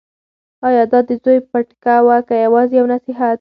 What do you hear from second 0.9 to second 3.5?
دا د زوی پټکه وه که یوازې یو نصیحت و؟